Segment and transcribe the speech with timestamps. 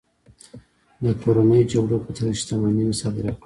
[1.03, 3.37] د کورنیو جګړو په ترڅ کې شتمنۍ مصادره کړل.